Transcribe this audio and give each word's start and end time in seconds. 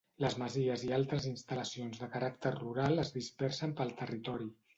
Les 0.23 0.35
masies 0.43 0.85
i 0.85 0.87
altres 0.97 1.27
instal·lacions 1.31 1.99
de 2.05 2.09
caràcter 2.15 2.53
rural 2.57 3.05
es 3.05 3.13
dispersen 3.19 3.77
pel 3.83 3.95
territori. 4.03 4.51